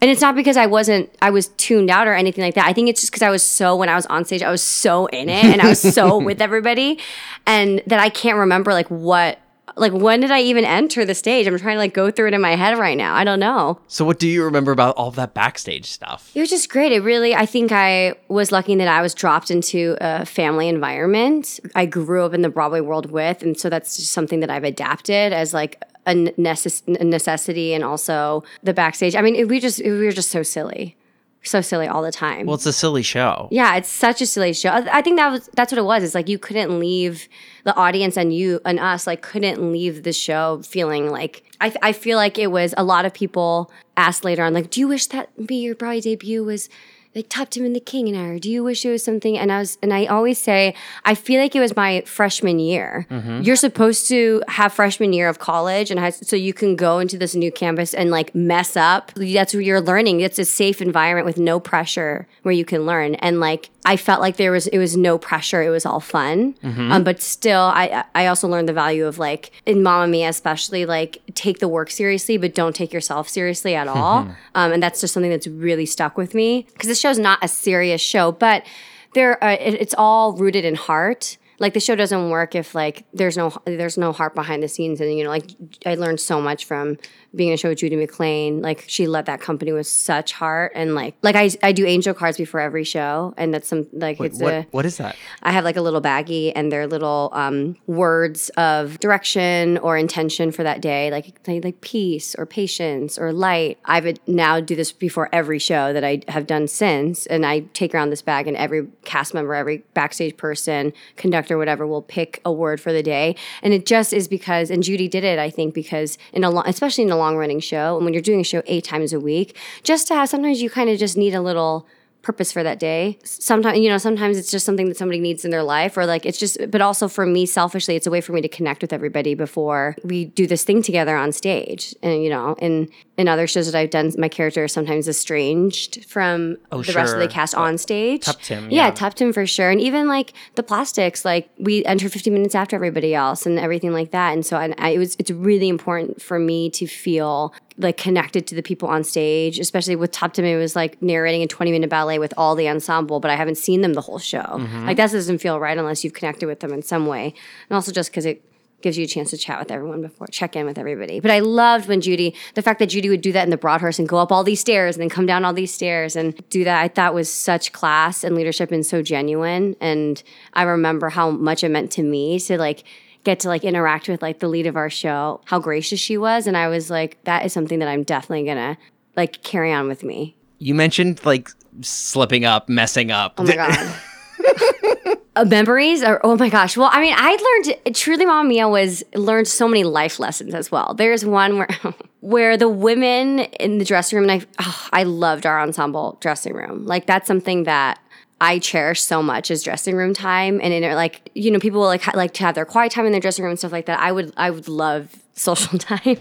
and 0.01 0.11
it's 0.11 0.21
not 0.21 0.35
because 0.35 0.57
I 0.57 0.67
wasn't, 0.67 1.09
I 1.21 1.31
was 1.31 1.47
tuned 1.49 1.89
out 1.89 2.07
or 2.07 2.13
anything 2.13 2.43
like 2.43 2.55
that. 2.55 2.67
I 2.67 2.73
think 2.73 2.89
it's 2.89 3.01
just 3.01 3.11
because 3.11 3.23
I 3.23 3.29
was 3.29 3.43
so, 3.43 3.75
when 3.75 3.89
I 3.89 3.95
was 3.95 4.05
on 4.07 4.25
stage, 4.25 4.43
I 4.43 4.51
was 4.51 4.61
so 4.61 5.07
in 5.07 5.29
it 5.29 5.45
and 5.45 5.61
I 5.61 5.69
was 5.69 5.81
so 5.81 6.17
with 6.23 6.41
everybody 6.41 6.99
and 7.45 7.81
that 7.87 7.99
I 7.99 8.09
can't 8.09 8.37
remember 8.37 8.73
like 8.73 8.87
what, 8.89 9.39
like 9.75 9.93
when 9.93 10.21
did 10.21 10.31
I 10.31 10.41
even 10.41 10.65
enter 10.65 11.05
the 11.05 11.13
stage? 11.15 11.47
I'm 11.47 11.57
trying 11.57 11.75
to 11.75 11.79
like 11.79 11.93
go 11.93 12.09
through 12.11 12.29
it 12.29 12.33
in 12.33 12.41
my 12.41 12.55
head 12.55 12.77
right 12.77 12.97
now. 12.97 13.15
I 13.15 13.23
don't 13.23 13.39
know. 13.39 13.79
So, 13.87 14.05
what 14.05 14.19
do 14.19 14.27
you 14.27 14.43
remember 14.43 14.71
about 14.71 14.95
all 14.95 15.11
that 15.11 15.33
backstage 15.33 15.85
stuff? 15.85 16.31
It 16.33 16.39
was 16.39 16.49
just 16.49 16.69
great. 16.69 16.91
It 16.91 17.01
really, 17.01 17.35
I 17.35 17.45
think 17.45 17.71
I 17.71 18.15
was 18.27 18.51
lucky 18.51 18.75
that 18.75 18.87
I 18.87 19.01
was 19.01 19.13
dropped 19.13 19.51
into 19.51 19.95
a 20.01 20.25
family 20.25 20.67
environment. 20.67 21.59
I 21.75 21.85
grew 21.85 22.25
up 22.25 22.33
in 22.33 22.41
the 22.41 22.49
Broadway 22.49 22.81
world 22.81 23.11
with, 23.11 23.43
and 23.43 23.59
so 23.59 23.69
that's 23.69 23.97
just 23.97 24.11
something 24.11 24.39
that 24.39 24.49
I've 24.49 24.63
adapted 24.63 25.33
as 25.33 25.53
like 25.53 25.83
a 26.07 26.13
necess- 26.15 26.87
a 26.99 27.03
necessity, 27.03 27.73
and 27.73 27.83
also 27.83 28.43
the 28.63 28.73
backstage. 28.73 29.15
I 29.15 29.21
mean, 29.21 29.35
it, 29.35 29.47
we 29.47 29.59
just 29.59 29.83
we 29.83 29.91
were 29.91 30.11
just 30.11 30.31
so 30.31 30.41
silly, 30.41 30.97
so 31.43 31.61
silly 31.61 31.87
all 31.87 32.01
the 32.01 32.11
time. 32.11 32.47
Well, 32.47 32.55
it's 32.55 32.65
a 32.65 32.73
silly 32.73 33.03
show. 33.03 33.47
Yeah, 33.51 33.75
it's 33.75 33.89
such 33.89 34.21
a 34.21 34.25
silly 34.25 34.53
show. 34.53 34.69
I 34.69 34.99
I 34.99 35.01
think 35.01 35.17
that 35.17 35.29
was 35.31 35.49
that's 35.55 35.71
what 35.71 35.77
it 35.79 35.85
was. 35.85 36.03
It's 36.03 36.15
like 36.15 36.29
you 36.29 36.39
couldn't 36.39 36.79
leave 36.79 37.27
the 37.65 37.75
audience 37.75 38.17
and 38.17 38.33
you 38.33 38.59
and 38.65 38.79
us 38.79 39.05
like 39.05 39.21
couldn't 39.21 39.71
leave 39.71 40.03
the 40.03 40.13
show 40.13 40.61
feeling 40.63 41.11
like 41.11 41.43
I 41.61 41.73
I 41.81 41.91
feel 41.93 42.17
like 42.17 42.39
it 42.39 42.51
was 42.51 42.73
a 42.77 42.83
lot 42.83 43.05
of 43.05 43.13
people 43.13 43.71
asked 43.97 44.23
later 44.23 44.43
on 44.43 44.53
like, 44.53 44.69
do 44.69 44.79
you 44.79 44.87
wish 44.87 45.07
that 45.07 45.29
be 45.45 45.55
your 45.55 45.75
Broadway 45.75 46.01
debut 46.01 46.43
was 46.43 46.69
like 47.17 47.29
Tuptim 47.29 47.65
in 47.65 47.73
the 47.73 47.79
King 47.79 48.07
and 48.07 48.17
I, 48.17 48.25
or 48.27 48.39
do 48.39 48.49
you 48.49 48.63
wish 48.63 48.85
it 48.85 48.91
was 48.91 49.03
something? 49.03 49.37
And 49.37 49.51
I 49.51 49.59
was, 49.59 49.77
and 49.81 49.93
I 49.93 50.05
always 50.05 50.37
say, 50.37 50.75
I 51.03 51.15
feel 51.15 51.41
like 51.41 51.55
it 51.55 51.59
was 51.59 51.75
my 51.75 52.01
freshman 52.05 52.59
year. 52.59 53.07
You're 53.43 53.55
supposed 53.55 54.07
to 54.09 54.43
have 54.47 54.71
freshman 54.71 55.11
year 55.13 55.27
of 55.27 55.39
college, 55.39 55.91
and 55.91 55.99
high, 55.99 56.11
so 56.11 56.35
you 56.35 56.53
can 56.53 56.75
go 56.75 56.99
into 56.99 57.17
this 57.17 57.35
new 57.35 57.51
campus 57.51 57.93
and 57.93 58.11
like 58.11 58.33
mess 58.35 58.77
up. 58.77 59.11
That's 59.15 59.53
where 59.53 59.61
you're 59.61 59.81
learning. 59.81 60.21
It's 60.21 60.39
a 60.39 60.45
safe 60.45 60.81
environment 60.81 61.25
with 61.25 61.37
no 61.37 61.59
pressure 61.59 62.27
where 62.43 62.53
you 62.53 62.63
can 62.65 62.85
learn. 62.85 63.15
And 63.15 63.39
like 63.39 63.69
I 63.85 63.97
felt 63.97 64.21
like 64.21 64.37
there 64.37 64.51
was, 64.51 64.67
it 64.67 64.77
was 64.77 64.95
no 64.97 65.17
pressure. 65.17 65.63
It 65.63 65.69
was 65.69 65.85
all 65.85 65.99
fun. 66.01 66.55
Um, 66.91 67.03
but 67.03 67.21
still, 67.21 67.61
I 67.61 68.03
I 68.13 68.27
also 68.27 68.47
learned 68.47 68.69
the 68.69 68.73
value 68.73 69.07
of 69.07 69.17
like 69.17 69.51
in 69.65 69.81
Mamma 69.81 70.07
Mia, 70.07 70.29
especially 70.29 70.85
like 70.85 71.19
take 71.33 71.59
the 71.59 71.67
work 71.67 71.89
seriously, 71.89 72.37
but 72.37 72.53
don't 72.53 72.75
take 72.75 72.93
yourself 72.93 73.27
seriously 73.27 73.73
at 73.75 73.87
all. 73.87 74.27
Um, 74.55 74.71
and 74.73 74.83
that's 74.83 75.01
just 75.01 75.13
something 75.13 75.31
that's 75.31 75.47
really 75.47 75.85
stuck 75.85 76.17
with 76.17 76.33
me 76.33 76.67
because 76.73 76.87
this 76.87 77.01
show's 77.07 77.19
not 77.19 77.39
a 77.41 77.47
serious 77.47 78.01
show, 78.01 78.31
but 78.31 78.65
there 79.13 79.41
uh, 79.43 79.53
it, 79.53 79.75
it's 79.75 79.95
all 79.97 80.33
rooted 80.33 80.65
in 80.65 80.75
heart. 80.75 81.37
Like 81.59 81.73
the 81.73 81.79
show 81.79 81.95
doesn't 81.95 82.29
work 82.29 82.55
if 82.55 82.75
like 82.75 83.05
there's 83.13 83.37
no 83.37 83.53
there's 83.65 83.97
no 83.97 84.11
heart 84.11 84.35
behind 84.35 84.61
the 84.61 84.67
scenes, 84.67 85.01
and 85.01 85.17
you 85.17 85.23
know 85.23 85.29
like 85.29 85.51
I 85.85 85.95
learned 85.95 86.19
so 86.19 86.41
much 86.41 86.65
from 86.65 86.97
being 87.35 87.49
in 87.49 87.53
a 87.53 87.57
show 87.57 87.69
with 87.69 87.79
Judy 87.79 87.95
McLane. 87.95 88.61
Like 88.61 88.85
she 88.87 89.07
led 89.07 89.25
that 89.27 89.39
company 89.39 89.71
with 89.71 89.87
such 89.87 90.33
heart, 90.33 90.71
and 90.75 90.95
like 90.95 91.15
like 91.21 91.35
I 91.35 91.49
I 91.63 91.71
do 91.71 91.85
angel 91.85 92.13
cards 92.13 92.37
before 92.37 92.59
every 92.59 92.83
show, 92.83 93.33
and 93.37 93.53
that's 93.53 93.67
some 93.67 93.87
like 93.93 94.19
it's 94.19 94.39
What, 94.39 94.53
a 94.53 94.67
what 94.71 94.85
is 94.85 94.97
that? 94.97 95.15
I 95.43 95.51
have 95.51 95.63
like 95.63 95.77
a 95.77 95.81
little 95.81 96.01
baggie 96.01 96.51
and 96.55 96.71
they're 96.71 96.87
little 96.87 97.29
um, 97.33 97.75
words 97.87 98.49
of 98.49 98.99
direction 98.99 99.77
or 99.79 99.97
intention 99.97 100.51
for 100.51 100.63
that 100.63 100.81
day, 100.81 101.09
like 101.11 101.39
like 101.47 101.63
like 101.63 101.81
peace 101.81 102.35
or 102.35 102.45
patience 102.45 103.17
or 103.17 103.31
light. 103.31 103.77
I 103.85 103.99
would 103.99 104.19
now 104.27 104.59
do 104.59 104.75
this 104.75 104.91
before 104.91 105.29
every 105.31 105.59
show 105.59 105.93
that 105.93 106.03
I 106.03 106.21
have 106.27 106.47
done 106.47 106.67
since, 106.67 107.25
and 107.27 107.45
I 107.45 107.59
take 107.73 107.93
around 107.93 108.09
this 108.09 108.21
bag, 108.21 108.47
and 108.47 108.57
every 108.57 108.87
cast 109.05 109.33
member, 109.33 109.53
every 109.53 109.83
backstage 109.93 110.35
person, 110.37 110.93
conductor, 111.15 111.46
whatever, 111.55 111.85
will 111.85 112.01
pick 112.01 112.41
a 112.43 112.51
word 112.51 112.81
for 112.81 112.91
the 112.91 113.03
day, 113.03 113.35
and 113.61 113.75
it 113.75 113.85
just 113.85 114.11
is 114.11 114.27
because, 114.27 114.71
and 114.71 114.81
Judy 114.81 115.07
did 115.07 115.23
it, 115.23 115.37
I 115.37 115.51
think, 115.51 115.75
because 115.75 116.17
in 116.33 116.43
a 116.43 116.49
long, 116.49 116.63
especially 116.65 117.03
in 117.03 117.11
a 117.11 117.17
long 117.17 117.37
running 117.37 117.59
show, 117.59 117.95
and 117.95 118.03
when 118.03 118.13
you're 118.15 118.23
doing 118.23 118.41
a 118.41 118.43
show 118.43 118.63
eight 118.65 118.83
times 118.83 119.13
a 119.13 119.19
week, 119.19 119.55
just 119.83 120.07
to 120.07 120.15
have 120.15 120.29
sometimes 120.29 120.63
you 120.63 120.71
kind 120.71 120.89
of 120.89 120.97
just 120.97 121.15
need 121.15 121.35
a 121.35 121.41
little 121.41 121.87
purpose 122.23 122.51
for 122.51 122.61
that 122.61 122.77
day. 122.77 123.17
Sometimes, 123.23 123.79
you 123.79 123.87
know, 123.87 123.97
sometimes 123.97 124.37
it's 124.37 124.51
just 124.51 124.65
something 124.65 124.89
that 124.89 124.97
somebody 124.97 125.19
needs 125.19 125.45
in 125.45 125.51
their 125.51 125.63
life, 125.63 125.95
or 125.95 126.05
like 126.05 126.25
it's 126.25 126.37
just, 126.37 126.57
but 126.71 126.81
also 126.81 127.07
for 127.07 127.25
me 127.25 127.45
selfishly, 127.45 127.95
it's 127.95 128.07
a 128.07 128.11
way 128.11 128.19
for 128.19 128.33
me 128.33 128.41
to 128.41 128.49
connect 128.49 128.81
with 128.81 128.91
everybody 128.91 129.33
before 129.33 129.95
we 130.03 130.25
do 130.25 130.45
this 130.45 130.65
thing 130.65 130.81
together 130.81 131.15
on 131.15 131.31
stage. 131.31 131.95
And, 132.03 132.21
you 132.23 132.29
know, 132.29 132.55
in, 132.59 132.89
in 133.17 133.27
other 133.27 133.47
shows 133.47 133.65
that 133.69 133.77
I've 133.77 133.89
done, 133.89 134.11
my 134.17 134.29
character 134.29 134.65
is 134.65 134.71
sometimes 134.71 135.07
estranged 135.07 136.05
from 136.05 136.57
Oh, 136.71 136.83
the 136.83 136.93
rest 136.93 137.13
of 137.13 137.19
the 137.19 137.25
sure. 137.25 137.31
cast 137.31 137.55
on 137.55 137.77
stage. 137.79 138.25
Tuptim, 138.25 138.71
yeah. 138.71 138.87
yeah. 138.87 138.91
Tuptim 138.91 139.33
for 139.33 139.47
sure. 139.47 139.71
And 139.71 139.81
even 139.81 140.07
like 140.07 140.33
the 140.53 140.61
plastics, 140.61 141.25
like 141.25 141.49
we 141.57 141.83
enter 141.85 142.09
15 142.09 142.31
minutes 142.31 142.53
after 142.53 142.75
everybody 142.75 143.15
else 143.15 143.47
and 143.47 143.57
everything 143.57 143.91
like 143.91 144.11
that. 144.11 144.33
And 144.33 144.45
so 144.45 144.57
I, 144.57 144.73
I, 144.77 144.89
it 144.89 144.97
was, 144.99 145.15
it's 145.17 145.31
really 145.31 145.67
important 145.67 146.21
for 146.21 146.37
me 146.37 146.69
to 146.71 146.85
feel 146.85 147.53
like 147.79 147.97
connected 147.97 148.45
to 148.47 148.55
the 148.55 148.61
people 148.63 148.87
on 148.87 149.03
stage, 149.03 149.59
especially 149.59 149.95
with 149.95 150.11
Tuptim. 150.11 150.43
It 150.43 150.57
was 150.57 150.75
like 150.75 151.01
narrating 151.01 151.41
a 151.41 151.47
20 151.47 151.71
minute 151.71 151.89
ballet 151.89 152.19
with 152.19 152.35
all 152.37 152.53
the 152.55 152.69
ensemble, 152.69 153.19
but 153.19 153.31
I 153.31 153.35
haven't 153.35 153.57
seen 153.57 153.81
them 153.81 153.93
the 153.95 154.01
whole 154.01 154.19
show. 154.19 154.39
Mm-hmm. 154.41 154.85
Like 154.85 154.97
that 154.97 155.11
doesn't 155.11 155.39
feel 155.39 155.59
right 155.59 155.77
unless 155.77 156.03
you've 156.03 156.13
connected 156.13 156.45
with 156.45 156.59
them 156.59 156.71
in 156.71 156.83
some 156.83 157.07
way. 157.07 157.33
And 157.69 157.75
also 157.75 157.91
just 157.91 158.11
because 158.11 158.25
it 158.27 158.43
gives 158.81 158.97
you 158.97 159.05
a 159.05 159.07
chance 159.07 159.31
to 159.31 159.37
chat 159.37 159.59
with 159.59 159.71
everyone 159.71 160.01
before, 160.01 160.27
check 160.27 160.55
in 160.55 160.65
with 160.65 160.77
everybody. 160.77 161.19
But 161.19 161.31
I 161.31 161.39
loved 161.39 161.87
when 161.87 162.01
Judy, 162.01 162.35
the 162.53 162.61
fact 162.61 162.79
that 162.79 162.87
Judy 162.87 163.09
would 163.09 163.21
do 163.21 163.31
that 163.31 163.43
in 163.43 163.49
the 163.49 163.57
Broadhurst 163.57 163.99
and 163.99 164.07
go 164.07 164.17
up 164.17 164.31
all 164.31 164.43
these 164.43 164.59
stairs 164.59 164.95
and 164.95 165.01
then 165.01 165.09
come 165.09 165.25
down 165.25 165.43
all 165.43 165.53
these 165.53 165.73
stairs 165.73 166.15
and 166.15 166.35
do 166.49 166.63
that, 166.63 166.81
I 166.81 166.87
thought 166.87 167.13
was 167.13 167.31
such 167.31 167.71
class 167.71 168.23
and 168.23 168.35
leadership 168.35 168.71
and 168.71 168.85
so 168.85 169.01
genuine. 169.01 169.75
And 169.81 170.21
I 170.53 170.63
remember 170.63 171.09
how 171.09 171.31
much 171.31 171.63
it 171.63 171.69
meant 171.69 171.91
to 171.93 172.03
me 172.03 172.39
to 172.41 172.57
like, 172.57 172.83
get 173.23 173.41
to 173.41 173.49
like 173.49 173.63
interact 173.63 174.07
with 174.07 174.21
like 174.21 174.39
the 174.39 174.47
lead 174.47 174.67
of 174.67 174.75
our 174.77 174.89
show, 174.89 175.41
how 175.45 175.59
gracious 175.59 175.99
she 175.99 176.17
was. 176.17 176.47
And 176.47 176.55
I 176.55 176.67
was 176.67 176.89
like, 176.89 177.21
that 177.25 177.45
is 177.45 177.51
something 177.51 177.79
that 177.79 177.87
I'm 177.89 178.03
definitely 178.03 178.45
gonna 178.45 178.77
like 179.17 179.43
carry 179.43 179.73
on 179.73 179.87
with 179.87 180.03
me. 180.03 180.37
You 180.59 180.73
mentioned 180.75 181.25
like 181.25 181.49
slipping 181.81 182.45
up, 182.45 182.69
messing 182.69 183.11
up. 183.11 183.33
Oh 183.37 183.43
my 183.43 183.55
god. 183.55 185.17
Uh, 185.37 185.45
memories 185.45 186.01
or 186.01 186.19
oh 186.23 186.35
my 186.35 186.49
gosh. 186.49 186.75
Well 186.75 186.89
i 186.91 186.99
mean 186.99 187.13
i 187.15 187.63
learned 187.65 187.95
truly 187.95 188.25
Mamma 188.25 188.49
mia 188.49 188.67
was 188.67 189.03
learned 189.13 189.47
so 189.47 189.67
many 189.67 189.83
life 189.83 190.19
lessons 190.19 190.55
as 190.55 190.71
well. 190.71 190.95
There's 190.95 191.23
one 191.23 191.59
where 191.59 191.67
where 192.21 192.57
the 192.57 192.67
women 192.67 193.41
in 193.59 193.77
the 193.77 193.85
dressing 193.85 194.17
room 194.17 194.29
and 194.29 194.41
i 194.41 194.45
oh, 194.59 194.87
i 194.91 195.03
loved 195.03 195.45
our 195.45 195.59
ensemble 195.59 196.17
dressing 196.21 196.53
room. 196.53 196.85
Like 196.87 197.05
that's 197.05 197.27
something 197.27 197.65
that 197.65 197.99
I 198.39 198.59
cherish 198.59 199.01
so 199.01 199.21
much 199.23 199.49
is 199.49 199.63
dressing 199.63 199.95
room 199.95 200.13
time, 200.13 200.59
and 200.61 200.71
in 200.71 200.83
it, 200.83 200.95
like 200.95 201.29
you 201.33 201.49
know, 201.51 201.59
people 201.59 201.81
like 201.81 202.03
ha- 202.03 202.11
like 202.15 202.33
to 202.33 202.43
have 202.43 202.55
their 202.55 202.65
quiet 202.65 202.91
time 202.91 203.05
in 203.05 203.11
their 203.11 203.21
dressing 203.21 203.43
room 203.43 203.51
and 203.51 203.59
stuff 203.59 203.71
like 203.71 203.87
that. 203.87 203.99
I 203.99 204.11
would 204.11 204.33
I 204.37 204.51
would 204.51 204.67
love 204.67 205.15
social 205.37 205.77
time. 205.79 206.17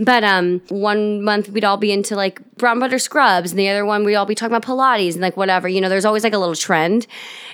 But 0.00 0.24
um, 0.24 0.60
one 0.68 1.22
month 1.22 1.48
we'd 1.50 1.64
all 1.64 1.76
be 1.76 1.92
into 1.92 2.16
like 2.16 2.40
brown 2.56 2.80
butter 2.80 2.98
scrubs, 2.98 3.50
and 3.52 3.58
the 3.58 3.68
other 3.68 3.84
one 3.84 4.04
we'd 4.04 4.14
all 4.16 4.26
be 4.26 4.34
talking 4.34 4.54
about 4.56 4.66
Pilates 4.68 5.12
and 5.12 5.20
like 5.20 5.36
whatever. 5.36 5.68
You 5.68 5.80
know, 5.80 5.88
there's 5.88 6.04
always 6.04 6.24
like 6.24 6.32
a 6.32 6.38
little 6.38 6.54
trend, 6.54 7.06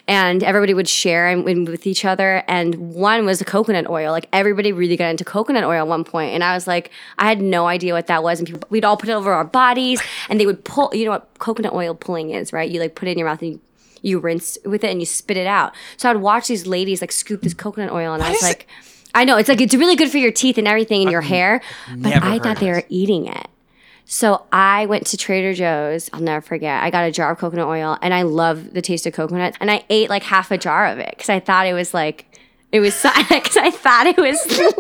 and 0.09 0.43
everybody 0.43 0.75
would 0.75 0.89
share 0.89 1.29
and, 1.29 1.47
and 1.49 1.69
with 1.69 1.87
each 1.87 2.05
other. 2.05 2.43
And 2.49 2.95
one 2.95 3.27
was 3.27 3.39
the 3.39 3.45
coconut 3.45 3.89
oil. 3.89 4.13
Like 4.13 4.29
everybody 4.33 4.73
really 4.73 4.97
got 4.97 5.11
into 5.11 5.25
coconut 5.25 5.65
oil 5.65 5.81
at 5.83 5.89
one 5.89 6.05
point, 6.05 6.33
and 6.35 6.43
I 6.45 6.55
was 6.55 6.67
like, 6.67 6.91
I 7.19 7.29
had 7.29 7.41
no 7.43 7.67
idea 7.67 7.93
what 7.95 8.07
that 8.07 8.23
was. 8.23 8.39
And 8.39 8.47
people, 8.49 8.63
we'd 8.71 8.85
all 8.85 8.97
put 8.97 9.09
it 9.09 9.13
over 9.13 9.33
our 9.33 9.45
bodies, 9.45 10.01
and 10.29 10.39
they 10.41 10.47
would 10.47 10.65
pull. 10.65 10.91
You 10.95 11.05
know 11.07 11.11
what 11.13 11.29
coconut 11.39 11.73
oil 11.73 11.95
pulling 11.95 12.31
is, 12.31 12.53
right? 12.53 12.71
You 12.71 12.81
like 12.81 12.95
put 12.95 13.09
it 13.09 13.13
in 13.13 13.19
your 13.19 13.29
mouth 13.29 13.43
and 13.43 13.53
you 13.53 13.61
you 14.03 14.19
rinse 14.19 14.57
with 14.65 14.83
it 14.83 14.91
and 14.91 14.99
you 15.01 15.05
spit 15.05 15.37
it 15.37 15.47
out. 15.47 15.75
So 15.99 16.09
I'd 16.09 16.17
watch 16.17 16.49
these 16.49 16.67
ladies 16.67 17.03
like 17.03 17.13
scoop 17.13 17.43
this 17.43 17.53
coconut 17.53 17.93
oil, 17.93 18.15
and 18.15 18.23
I 18.23 18.31
was 18.31 18.39
is 18.39 18.45
it- 18.45 18.47
like, 18.47 18.67
I 19.15 19.25
know 19.25 19.37
it's 19.37 19.49
like 19.49 19.61
it's 19.61 19.75
really 19.75 19.97
good 19.97 20.11
for 20.11 20.19
your 20.19 20.33
teeth 20.33 20.59
and 20.59 20.69
everything 20.69 21.03
and 21.03 21.11
your 21.11 21.21
hair, 21.21 21.61
but 21.97 22.23
I 22.23 22.39
thought 22.39 22.59
they 22.59 22.71
were 22.71 22.85
eating 22.89 23.27
it. 23.27 23.49
So 24.05 24.45
I 24.51 24.87
went 24.87 25.07
to 25.09 25.17
Trader 25.17 25.55
Joe's. 25.55 26.11
I'll 26.13 26.21
never 26.21 26.41
forget. 26.41 26.83
I 26.83 26.91
got 26.91 27.05
a 27.05 27.13
jar 27.13 27.31
of 27.31 27.39
coconut 27.39 27.69
oil, 27.69 27.97
and 28.03 28.13
I 28.13 28.23
love 28.23 28.73
the 28.73 28.83
taste 28.83 29.07
of 29.07 29.13
coconut. 29.13 29.57
And 29.61 29.71
I 29.71 29.85
ate 29.89 30.11
like 30.11 30.25
half 30.25 30.51
a 30.51 30.59
jar 30.59 30.87
of 30.87 30.99
it 30.99 31.11
because 31.11 31.29
I 31.29 31.39
thought 31.39 31.67
it 31.67 31.75
was 31.75 31.95
like 31.95 32.27
it 32.73 32.81
was 32.81 32.95
because 33.29 33.57
I 33.57 33.71
thought 33.71 34.07
it 34.07 34.17
was. 34.17 34.41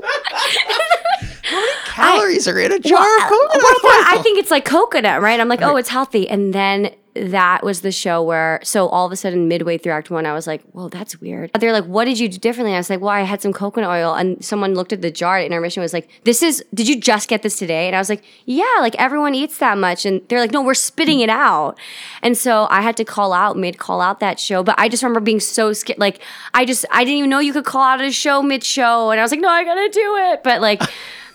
Calories 1.87 2.47
are 2.49 2.59
in 2.59 2.73
a 2.73 2.79
jar 2.79 2.99
Well, 2.99 3.09
oh 3.09 3.25
of 3.25 3.53
coconut 3.53 3.77
well, 3.83 3.99
oil. 3.99 4.05
I 4.07 4.23
think 4.23 4.39
it's 4.39 4.51
like 4.51 4.65
coconut, 4.65 5.21
right? 5.21 5.39
I'm 5.41 5.49
like, 5.49 5.63
oh, 5.63 5.77
it's 5.77 5.89
healthy. 5.89 6.29
And 6.29 6.53
then 6.53 6.95
that 7.15 7.65
was 7.65 7.81
the 7.81 7.91
show 7.91 8.23
where, 8.23 8.61
so 8.63 8.89
all 8.89 9.05
of 9.05 9.13
a 9.13 9.17
sudden, 9.17 9.49
midway 9.49 9.79
through 9.79 9.93
Act 9.93 10.11
One, 10.11 10.27
I 10.27 10.33
was 10.33 10.47
like, 10.47 10.63
whoa, 10.73 10.89
that's 10.89 11.21
weird. 11.21 11.51
They're 11.59 11.73
like, 11.73 11.85
what 11.85 12.05
did 12.05 12.19
you 12.19 12.29
do 12.29 12.39
differently? 12.39 12.75
I 12.75 12.79
was 12.79 12.89
like, 12.89 13.01
well, 13.01 13.11
I 13.11 13.23
had 13.23 13.43
some 13.43 13.53
coconut 13.53 13.91
oil. 13.91 14.15
And 14.15 14.45
someone 14.45 14.75
looked 14.75 14.93
at 14.93 15.03
the 15.03 15.11
jar 15.11 15.39
at 15.39 15.45
intermission 15.45 15.81
and 15.81 15.85
was 15.85 15.93
like, 15.93 16.09
this 16.25 16.43
is, 16.43 16.65
did 16.73 16.89
you 16.89 17.01
just 17.01 17.29
get 17.29 17.43
this 17.43 17.59
today? 17.59 17.87
And 17.87 17.97
I 17.97 17.99
was 17.99 18.09
like, 18.09 18.23
yeah, 18.45 18.77
like 18.81 18.95
everyone 18.97 19.35
eats 19.35 19.59
that 19.59 19.77
much. 19.79 20.07
And 20.07 20.23
they're 20.29 20.41
like, 20.41 20.53
no, 20.53 20.63
we're 20.63 20.75
spitting 20.75 21.21
it 21.21 21.31
out. 21.31 21.77
And 22.23 22.39
so 22.39 22.67
I 22.71 22.81
had 22.81 22.97
to 22.99 23.05
call 23.05 23.33
out, 23.33 23.57
mid 23.57 23.79
call 23.79 24.01
out 24.01 24.21
that 24.21 24.39
show. 24.39 24.63
But 24.63 24.77
I 24.79 24.89
just 24.89 25.03
remember 25.03 25.21
being 25.21 25.41
so 25.41 25.73
scared. 25.73 25.99
Like, 25.99 26.21
I 26.55 26.65
just, 26.65 26.85
I 26.91 27.05
didn't 27.05 27.19
even 27.19 27.31
know 27.31 27.41
you 27.41 27.53
could 27.53 27.65
call 27.65 27.83
out 27.83 28.01
a 28.01 28.13
show 28.13 28.43
mid 28.43 28.63
show. 28.63 29.11
And 29.11 29.21
I 29.21 29.25
was 29.25 29.31
like, 29.31 29.41
no, 29.41 29.49
I 29.49 29.65
gotta 29.65 29.89
do 29.89 30.17
it. 30.17 30.45
But 30.45 30.61
like, 30.61 30.83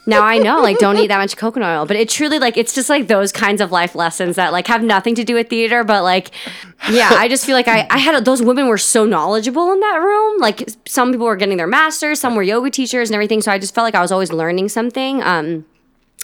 now 0.06 0.24
I 0.24 0.38
know, 0.38 0.62
like, 0.62 0.78
don't 0.78 0.98
eat 0.98 1.08
that 1.08 1.18
much 1.18 1.36
coconut 1.36 1.78
oil. 1.80 1.86
But 1.86 1.98
it 1.98 2.10
truly, 2.10 2.40
like, 2.40 2.58
it's 2.58 2.74
just 2.74 2.90
like 2.90 3.08
those 3.08 3.32
kinds 3.32 3.62
of 3.62 3.72
life 3.72 3.96
lessons 3.96 4.36
that, 4.36 4.52
like, 4.52 4.68
have 4.68 4.84
nothing 4.84 5.16
to 5.16 5.24
do 5.24 5.36
with 5.36 5.50
theater. 5.50 5.84
But, 5.84 6.04
like, 6.04 6.32
yeah, 6.90 7.10
I 7.12 7.28
just 7.28 7.46
feel 7.46 7.56
like 7.56 7.68
I, 7.68 7.88
I 7.90 7.98
had 7.98 8.24
those 8.26 8.42
women 8.42 8.68
were 8.68 8.78
so 8.78 9.06
knowledgeable 9.06 9.72
in 9.72 9.80
that 9.80 9.98
room. 9.98 10.40
Like, 10.40 10.70
some 10.86 11.12
people 11.12 11.26
were 11.26 11.36
getting 11.36 11.58
their 11.58 11.68
masters, 11.68 12.20
some 12.20 12.36
were 12.36 12.44
yoga 12.44 12.70
teachers 12.70 13.10
and 13.10 13.16
everything. 13.16 13.42
So 13.42 13.52
I 13.52 13.58
just 13.58 13.74
felt 13.74 13.86
like 13.86 13.96
I 13.96 14.02
was 14.02 14.12
always 14.12 14.32
learning 14.32 14.70
something, 14.70 15.24
um, 15.24 15.66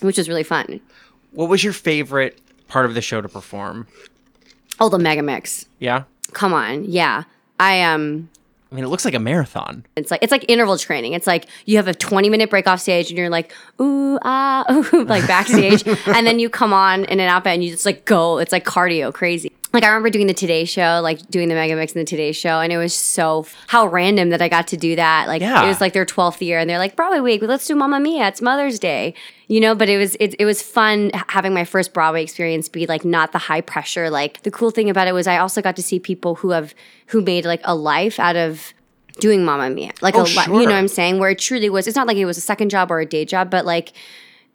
which 0.02 0.18
was 0.18 0.30
really 0.30 0.44
fun. 0.44 0.80
What 1.32 1.50
was 1.50 1.64
your 1.64 1.74
favorite 1.74 2.40
part 2.68 2.86
of 2.86 2.94
the 2.94 3.02
show 3.02 3.22
to 3.22 3.30
perform? 3.30 3.88
Oh, 4.80 4.90
the 4.90 5.00
Mega 5.00 5.22
Mix. 5.22 5.66
Yeah. 5.80 6.04
Come 6.34 6.54
on. 6.54 6.86
Yeah. 6.86 7.24
I, 7.60 7.84
um, 7.84 8.30
I 8.72 8.76
mean, 8.76 8.86
it 8.86 8.88
looks 8.88 9.04
like 9.04 9.14
a 9.14 9.20
marathon. 9.20 9.86
It's 9.98 10.12
like 10.12 10.24
it's 10.24 10.32
like 10.32 10.46
interval 10.48 10.78
training. 10.78 11.12
It's 11.12 11.28
like 11.28 11.48
you 11.66 11.76
have 11.76 11.90
a 11.90 11.94
20 11.94 12.30
minute 12.30 12.50
break 12.50 12.68
off 12.68 12.80
stage 12.80 13.10
and 13.10 13.18
you're 13.18 13.30
like, 13.30 13.52
ooh, 13.82 14.18
ah, 14.24 14.64
ooh, 14.94 15.04
like 15.04 15.28
backstage. 15.28 15.86
and 16.08 16.26
then 16.26 16.40
you 16.40 16.50
come 16.50 16.72
on 16.72 17.04
in 17.06 17.20
an 17.20 17.28
outfit 17.28 17.54
and 17.54 17.64
you 17.64 17.72
just 17.72 17.86
like 17.86 18.06
go. 18.06 18.38
It's 18.38 18.54
like 18.54 18.64
cardio 18.64 19.14
crazy. 19.14 19.51
Like 19.74 19.84
I 19.86 19.88
remember 19.88 20.10
doing 20.10 20.28
the 20.28 20.34
Today 20.34 20.66
Show, 20.66 21.00
like 21.02 21.26
doing 21.30 21.48
the 21.48 21.56
Mega 21.56 21.76
Mix 21.78 21.94
in 21.94 22.00
the 22.00 22.06
Today 22.06 22.34
Show, 22.34 22.60
and 22.60 22.74
it 22.74 22.78
was 22.78 22.94
so 22.94 23.46
how 23.68 23.88
random 23.88 24.30
that 24.32 24.42
I 24.42 24.50
got 24.50 24.68
to 24.70 24.78
do 24.78 24.98
that. 24.98 25.28
Like 25.30 25.42
Yeah. 25.42 25.64
it 25.64 25.68
was 25.68 25.80
like 25.80 25.94
their 25.94 26.06
12th 26.06 26.42
year, 26.42 26.60
and 26.60 26.70
they're 26.70 26.78
like 26.78 26.98
Broadway 26.98 27.20
week, 27.22 27.42
let's 27.44 27.66
do 27.66 27.76
Mamma 27.76 28.00
Mia. 28.02 28.28
It's 28.28 28.42
Mother's 28.42 28.80
Day, 28.80 29.14
you 29.48 29.62
know. 29.62 29.74
But 29.74 29.88
it 29.88 29.98
was 29.98 30.16
it, 30.20 30.36
it 30.40 30.46
was 30.46 30.62
fun 30.62 31.12
having 31.30 31.54
my 31.54 31.64
first 31.64 31.94
Broadway 31.94 32.22
experience 32.24 32.68
be 32.68 32.86
like 32.86 33.06
not 33.06 33.32
the 33.32 33.38
high 33.38 33.62
pressure. 33.62 34.10
Like 34.10 34.42
the 34.44 34.52
cool 34.52 34.72
thing 34.72 34.90
about 34.90 35.08
it 35.08 35.14
was 35.14 35.26
I 35.26 35.38
also 35.38 35.62
got 35.62 35.78
to 35.78 35.84
see 35.84 36.00
people 36.00 36.36
who 36.36 36.50
have 36.50 36.76
who 37.08 37.22
made 37.22 37.46
like 37.46 37.62
a 37.64 37.74
life 37.74 38.20
out 38.20 38.36
of 38.36 38.74
doing 39.20 39.46
Mamma 39.46 39.70
Mia. 39.70 39.92
Like 40.02 40.16
Oh, 40.16 40.24
a 40.24 40.26
sure. 40.28 40.44
you 40.48 40.52
know 40.68 40.74
what 40.74 40.80
I'm 40.80 40.88
saying? 40.90 41.20
Where 41.20 41.30
it 41.30 41.40
truly 41.40 41.70
was. 41.70 41.88
It's 41.88 41.96
not 41.96 42.08
like 42.08 42.18
it 42.18 42.26
was 42.26 42.38
a 42.38 42.42
second 42.42 42.72
job 42.72 42.92
or 42.92 43.00
a 43.00 43.06
day 43.06 43.24
job, 43.24 43.50
but 43.50 43.66
like 43.66 43.94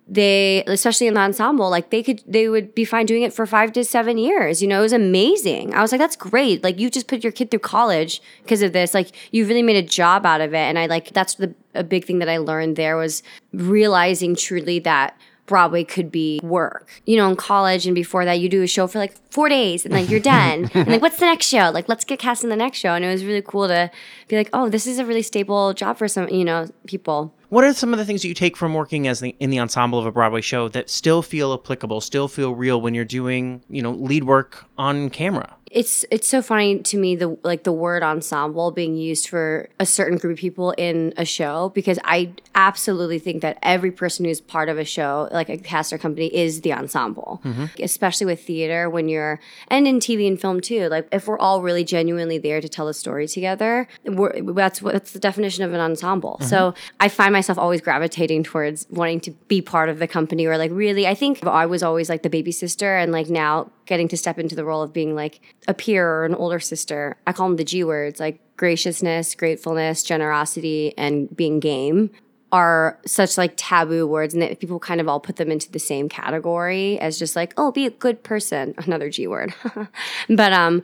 they, 0.08 0.62
especially 0.66 1.08
in 1.08 1.14
the 1.14 1.20
ensemble, 1.20 1.68
like 1.68 1.90
they 1.90 2.02
could, 2.02 2.22
they 2.26 2.48
would 2.48 2.74
be 2.74 2.84
fine 2.84 3.06
doing 3.06 3.22
it 3.22 3.32
for 3.32 3.44
five 3.44 3.72
to 3.72 3.84
seven 3.84 4.18
years. 4.18 4.62
You 4.62 4.68
know, 4.68 4.78
it 4.78 4.82
was 4.82 4.92
amazing. 4.92 5.74
I 5.74 5.82
was 5.82 5.90
like, 5.90 5.98
that's 5.98 6.16
great. 6.16 6.62
Like 6.62 6.78
you 6.78 6.90
just 6.90 7.08
put 7.08 7.24
your 7.24 7.32
kid 7.32 7.50
through 7.50 7.60
college 7.60 8.22
because 8.42 8.62
of 8.62 8.72
this. 8.72 8.94
Like 8.94 9.10
you 9.32 9.46
really 9.46 9.62
made 9.62 9.76
a 9.76 9.86
job 9.86 10.24
out 10.24 10.40
of 10.40 10.54
it. 10.54 10.58
And 10.58 10.78
I 10.78 10.86
like 10.86 11.12
that's 11.12 11.34
the 11.34 11.54
a 11.74 11.82
big 11.82 12.04
thing 12.04 12.20
that 12.20 12.28
I 12.28 12.38
learned 12.38 12.76
there 12.76 12.96
was 12.96 13.22
realizing 13.52 14.34
truly 14.34 14.78
that. 14.80 15.18
Broadway 15.46 15.84
could 15.84 16.10
be 16.10 16.40
work. 16.42 16.88
You 17.04 17.16
know, 17.16 17.30
in 17.30 17.36
college 17.36 17.86
and 17.86 17.94
before 17.94 18.24
that, 18.24 18.40
you 18.40 18.48
do 18.48 18.62
a 18.62 18.66
show 18.66 18.88
for 18.88 18.98
like 18.98 19.14
four 19.30 19.48
days 19.48 19.84
and 19.84 19.94
like 19.94 20.10
you're 20.10 20.18
done. 20.18 20.68
and 20.74 20.88
like, 20.88 21.00
what's 21.00 21.20
the 21.20 21.24
next 21.24 21.46
show? 21.46 21.70
Like, 21.70 21.88
let's 21.88 22.04
get 22.04 22.18
cast 22.18 22.42
in 22.42 22.50
the 22.50 22.56
next 22.56 22.78
show. 22.78 22.94
And 22.94 23.04
it 23.04 23.12
was 23.12 23.24
really 23.24 23.42
cool 23.42 23.68
to 23.68 23.88
be 24.26 24.36
like, 24.36 24.50
oh, 24.52 24.68
this 24.68 24.88
is 24.88 24.98
a 24.98 25.04
really 25.04 25.22
stable 25.22 25.72
job 25.72 25.98
for 25.98 26.08
some, 26.08 26.28
you 26.30 26.44
know, 26.44 26.68
people. 26.88 27.32
What 27.48 27.62
are 27.62 27.72
some 27.72 27.92
of 27.92 27.98
the 27.98 28.04
things 28.04 28.22
that 28.22 28.28
you 28.28 28.34
take 28.34 28.56
from 28.56 28.74
working 28.74 29.06
as 29.06 29.20
the, 29.20 29.36
in 29.38 29.50
the 29.50 29.60
ensemble 29.60 30.00
of 30.00 30.06
a 30.06 30.10
Broadway 30.10 30.40
show 30.40 30.68
that 30.70 30.90
still 30.90 31.22
feel 31.22 31.54
applicable, 31.54 32.00
still 32.00 32.26
feel 32.26 32.54
real 32.54 32.80
when 32.80 32.92
you're 32.92 33.04
doing, 33.04 33.62
you 33.70 33.82
know, 33.82 33.92
lead 33.92 34.24
work 34.24 34.64
on 34.76 35.10
camera? 35.10 35.54
It's 35.70 36.04
it's 36.12 36.28
so 36.28 36.40
funny 36.40 36.78
to 36.78 36.96
me 36.96 37.16
the 37.16 37.36
like 37.42 37.64
the 37.64 37.72
word 37.72 38.02
ensemble 38.02 38.70
being 38.70 38.96
used 38.96 39.28
for 39.28 39.68
a 39.80 39.86
certain 39.86 40.16
group 40.16 40.34
of 40.34 40.38
people 40.38 40.70
in 40.72 41.12
a 41.16 41.24
show 41.24 41.70
because 41.74 41.98
I 42.04 42.32
absolutely 42.54 43.18
think 43.18 43.42
that 43.42 43.58
every 43.62 43.90
person 43.90 44.24
who's 44.24 44.40
part 44.40 44.68
of 44.68 44.78
a 44.78 44.84
show 44.84 45.28
like 45.32 45.48
a 45.48 45.58
cast 45.58 45.92
or 45.92 45.98
company 45.98 46.34
is 46.34 46.60
the 46.60 46.72
ensemble. 46.72 47.40
Mm-hmm. 47.44 47.64
Especially 47.82 48.26
with 48.26 48.44
theater 48.44 48.88
when 48.88 49.08
you're 49.08 49.40
and 49.66 49.88
in 49.88 49.98
TV 49.98 50.28
and 50.28 50.40
film 50.40 50.60
too 50.60 50.88
like 50.88 51.08
if 51.10 51.26
we're 51.26 51.38
all 51.38 51.62
really 51.62 51.84
genuinely 51.84 52.38
there 52.38 52.60
to 52.60 52.68
tell 52.68 52.86
a 52.86 52.94
story 52.94 53.26
together 53.26 53.88
that's 54.04 54.80
what 54.80 54.92
that's 54.92 55.12
the 55.12 55.18
definition 55.18 55.64
of 55.64 55.74
an 55.74 55.80
ensemble. 55.80 56.36
Mm-hmm. 56.40 56.48
So 56.48 56.74
I 57.00 57.08
find 57.08 57.32
myself 57.32 57.58
always 57.58 57.80
gravitating 57.80 58.44
towards 58.44 58.86
wanting 58.88 59.20
to 59.20 59.32
be 59.48 59.60
part 59.60 59.88
of 59.88 59.98
the 59.98 60.06
company 60.06 60.46
or 60.46 60.58
like 60.58 60.70
really 60.72 61.08
I 61.08 61.14
think 61.14 61.44
I 61.44 61.66
was 61.66 61.82
always 61.82 62.08
like 62.08 62.22
the 62.22 62.30
baby 62.30 62.52
sister 62.52 62.96
and 62.96 63.10
like 63.10 63.28
now 63.28 63.72
getting 63.86 64.08
to 64.08 64.16
step 64.16 64.38
into 64.38 64.54
the 64.54 64.64
role 64.64 64.82
of 64.82 64.92
being 64.92 65.14
like 65.14 65.40
a 65.68 65.74
peer 65.74 66.08
or 66.08 66.24
an 66.24 66.34
older 66.34 66.60
sister. 66.60 67.16
I 67.26 67.32
call 67.32 67.48
them 67.48 67.56
the 67.56 67.64
G 67.64 67.84
words 67.84 68.20
like 68.20 68.40
graciousness, 68.56 69.34
gratefulness, 69.34 70.02
generosity, 70.02 70.94
and 70.96 71.34
being 71.36 71.60
game 71.60 72.10
are 72.52 72.98
such 73.04 73.36
like 73.36 73.52
taboo 73.56 74.06
words 74.06 74.32
and 74.32 74.42
that 74.42 74.60
people 74.60 74.78
kind 74.78 75.00
of 75.00 75.08
all 75.08 75.20
put 75.20 75.36
them 75.36 75.50
into 75.50 75.70
the 75.70 75.78
same 75.78 76.08
category 76.08 76.98
as 77.00 77.18
just 77.18 77.36
like, 77.36 77.52
oh, 77.56 77.72
be 77.72 77.86
a 77.86 77.90
good 77.90 78.22
person. 78.22 78.74
Another 78.78 79.10
G 79.10 79.26
word. 79.26 79.54
but 80.28 80.52
um 80.52 80.82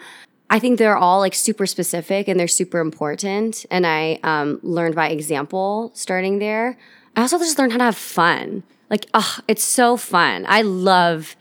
I 0.50 0.58
think 0.58 0.78
they're 0.78 0.98
all 0.98 1.18
like 1.20 1.34
super 1.34 1.64
specific 1.64 2.28
and 2.28 2.38
they're 2.38 2.46
super 2.46 2.78
important. 2.78 3.64
And 3.70 3.86
I 3.86 4.18
um, 4.22 4.60
learned 4.62 4.94
by 4.94 5.08
example 5.08 5.92
starting 5.94 6.40
there. 6.40 6.76
I 7.16 7.22
also 7.22 7.38
just 7.38 7.58
learned 7.58 7.72
how 7.72 7.78
to 7.78 7.84
have 7.84 7.96
fun. 7.96 8.62
Like, 8.90 9.06
oh, 9.14 9.38
it's 9.48 9.64
so 9.64 9.96
fun. 9.96 10.44
I 10.46 10.60
love 10.60 11.36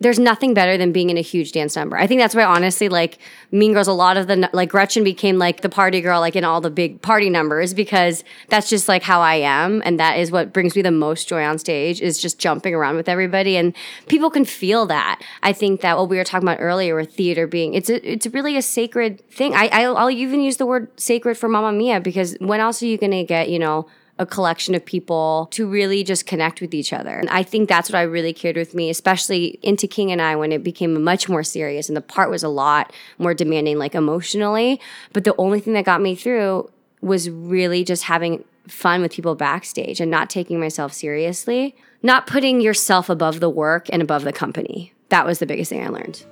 there's 0.00 0.18
nothing 0.18 0.54
better 0.54 0.78
than 0.78 0.92
being 0.92 1.10
in 1.10 1.18
a 1.18 1.22
huge 1.22 1.52
dance 1.52 1.76
number. 1.76 1.96
I 1.96 2.06
think 2.06 2.20
that's 2.20 2.34
why 2.34 2.44
honestly, 2.44 2.88
like 2.88 3.18
Mean 3.52 3.74
Girls, 3.74 3.86
a 3.86 3.92
lot 3.92 4.16
of 4.16 4.26
the 4.26 4.48
like 4.52 4.70
Gretchen 4.70 5.04
became 5.04 5.38
like 5.38 5.60
the 5.60 5.68
party 5.68 6.00
girl, 6.00 6.20
like 6.20 6.34
in 6.34 6.44
all 6.44 6.60
the 6.60 6.70
big 6.70 7.02
party 7.02 7.28
numbers 7.28 7.74
because 7.74 8.24
that's 8.48 8.70
just 8.70 8.88
like 8.88 9.02
how 9.02 9.20
I 9.20 9.36
am, 9.36 9.82
and 9.84 10.00
that 10.00 10.18
is 10.18 10.30
what 10.30 10.52
brings 10.52 10.74
me 10.74 10.82
the 10.82 10.90
most 10.90 11.28
joy 11.28 11.44
on 11.44 11.58
stage 11.58 12.00
is 12.00 12.18
just 12.18 12.38
jumping 12.38 12.74
around 12.74 12.96
with 12.96 13.08
everybody, 13.08 13.56
and 13.56 13.76
people 14.08 14.30
can 14.30 14.44
feel 14.44 14.86
that. 14.86 15.20
I 15.42 15.52
think 15.52 15.82
that 15.82 15.98
what 15.98 16.08
we 16.08 16.16
were 16.16 16.24
talking 16.24 16.48
about 16.48 16.60
earlier 16.60 16.96
with 16.96 17.14
theater 17.14 17.46
being 17.46 17.74
it's 17.74 17.90
a, 17.90 18.10
it's 18.10 18.26
really 18.28 18.56
a 18.56 18.62
sacred 18.62 19.20
thing. 19.30 19.54
I 19.54 19.68
I'll, 19.68 19.96
I'll 19.96 20.10
even 20.10 20.40
use 20.40 20.56
the 20.56 20.66
word 20.66 20.88
sacred 20.98 21.36
for 21.36 21.48
Mamma 21.48 21.72
Mia 21.72 22.00
because 22.00 22.36
when 22.40 22.60
else 22.60 22.82
are 22.82 22.86
you 22.86 22.96
to 22.96 23.24
get 23.24 23.50
you 23.50 23.58
know 23.58 23.86
a 24.20 24.26
collection 24.26 24.74
of 24.74 24.84
people 24.84 25.48
to 25.50 25.66
really 25.66 26.04
just 26.04 26.26
connect 26.26 26.60
with 26.60 26.74
each 26.74 26.92
other. 26.92 27.18
And 27.18 27.28
I 27.30 27.42
think 27.42 27.70
that's 27.70 27.88
what 27.88 27.98
I 27.98 28.02
really 28.02 28.34
cared 28.34 28.54
with 28.54 28.74
me, 28.74 28.90
especially 28.90 29.58
into 29.62 29.88
King 29.88 30.12
and 30.12 30.20
I 30.20 30.36
when 30.36 30.52
it 30.52 30.62
became 30.62 31.02
much 31.02 31.26
more 31.26 31.42
serious 31.42 31.88
and 31.88 31.96
the 31.96 32.02
part 32.02 32.30
was 32.30 32.42
a 32.42 32.48
lot 32.48 32.92
more 33.16 33.32
demanding, 33.32 33.78
like 33.78 33.94
emotionally. 33.94 34.78
But 35.14 35.24
the 35.24 35.34
only 35.38 35.58
thing 35.58 35.72
that 35.72 35.86
got 35.86 36.02
me 36.02 36.14
through 36.14 36.70
was 37.00 37.30
really 37.30 37.82
just 37.82 38.04
having 38.04 38.44
fun 38.68 39.00
with 39.00 39.12
people 39.12 39.34
backstage 39.34 40.00
and 40.00 40.10
not 40.10 40.28
taking 40.28 40.60
myself 40.60 40.92
seriously, 40.92 41.74
not 42.02 42.26
putting 42.26 42.60
yourself 42.60 43.08
above 43.08 43.40
the 43.40 43.48
work 43.48 43.88
and 43.90 44.02
above 44.02 44.24
the 44.24 44.34
company. 44.34 44.92
That 45.08 45.24
was 45.24 45.38
the 45.38 45.46
biggest 45.46 45.70
thing 45.70 45.82
I 45.82 45.88
learned. 45.88 46.24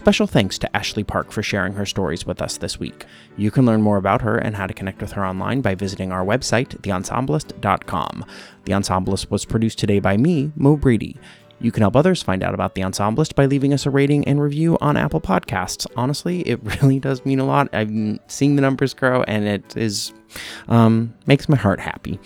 Special 0.00 0.26
thanks 0.26 0.56
to 0.56 0.74
Ashley 0.74 1.04
Park 1.04 1.30
for 1.30 1.42
sharing 1.42 1.74
her 1.74 1.84
stories 1.84 2.24
with 2.24 2.40
us 2.40 2.56
this 2.56 2.80
week. 2.80 3.04
You 3.36 3.50
can 3.50 3.66
learn 3.66 3.82
more 3.82 3.98
about 3.98 4.22
her 4.22 4.38
and 4.38 4.56
how 4.56 4.66
to 4.66 4.72
connect 4.72 5.02
with 5.02 5.12
her 5.12 5.26
online 5.26 5.60
by 5.60 5.74
visiting 5.74 6.10
our 6.10 6.24
website, 6.24 6.68
theensemblist.com. 6.80 8.24
The 8.64 8.72
Ensemblist 8.72 9.30
was 9.30 9.44
produced 9.44 9.78
today 9.78 10.00
by 10.00 10.16
me, 10.16 10.52
Mo 10.56 10.78
Brady. 10.78 11.18
You 11.60 11.70
can 11.70 11.82
help 11.82 11.96
others 11.96 12.22
find 12.22 12.42
out 12.42 12.54
about 12.54 12.74
The 12.74 12.82
Ensemblist 12.82 13.34
by 13.34 13.46
leaving 13.46 13.72
us 13.72 13.86
a 13.86 13.90
rating 13.90 14.26
and 14.26 14.40
review 14.40 14.78
on 14.80 14.96
Apple 14.96 15.20
Podcasts. 15.20 15.86
Honestly, 15.96 16.40
it 16.42 16.60
really 16.82 16.98
does 16.98 17.24
mean 17.24 17.38
a 17.38 17.44
lot. 17.44 17.68
I'm 17.72 18.18
seeing 18.28 18.56
the 18.56 18.62
numbers 18.62 18.94
grow 18.94 19.22
and 19.24 19.46
it 19.46 19.76
is 19.76 20.12
um, 20.68 21.14
makes 21.26 21.48
my 21.48 21.56
heart 21.56 21.80
happy. 21.80 22.18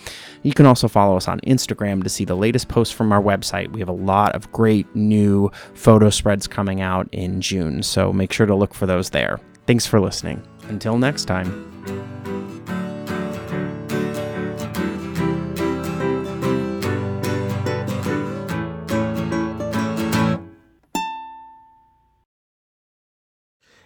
You 0.43 0.53
can 0.53 0.65
also 0.65 0.87
follow 0.87 1.17
us 1.17 1.27
on 1.27 1.39
Instagram 1.41 2.03
to 2.03 2.09
see 2.09 2.25
the 2.25 2.35
latest 2.35 2.67
posts 2.67 2.93
from 2.93 3.11
our 3.11 3.21
website. 3.21 3.71
We 3.71 3.79
have 3.79 3.89
a 3.89 3.93
lot 3.93 4.35
of 4.35 4.51
great 4.51 4.93
new 4.95 5.51
photo 5.73 6.09
spreads 6.09 6.47
coming 6.47 6.81
out 6.81 7.09
in 7.11 7.41
June, 7.41 7.83
so 7.83 8.13
make 8.13 8.31
sure 8.31 8.45
to 8.45 8.55
look 8.55 8.73
for 8.73 8.85
those 8.85 9.09
there. 9.09 9.39
Thanks 9.65 9.85
for 9.87 9.99
listening. 9.99 10.45
Until 10.69 10.97
next 10.97 11.25
time. 11.25 12.14